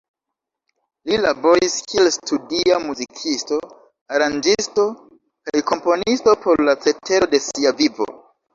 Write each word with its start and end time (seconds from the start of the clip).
Li 1.09 1.19
laboris 1.25 1.75
kiel 1.91 2.09
studia 2.15 2.79
muzikisto, 2.87 3.61
aranĝisto, 4.17 4.87
kaj 5.51 5.65
komponisto 5.71 6.37
por 6.49 6.67
la 6.71 6.79
cetero 6.89 7.33
de 7.39 7.45
sia 7.53 7.79
vivo. 7.87 8.13